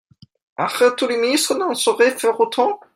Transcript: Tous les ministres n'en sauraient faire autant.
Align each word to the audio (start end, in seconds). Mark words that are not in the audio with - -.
Tous 0.97 1.07
les 1.07 1.17
ministres 1.17 1.53
n'en 1.53 1.75
sauraient 1.75 2.17
faire 2.17 2.39
autant. 2.39 2.79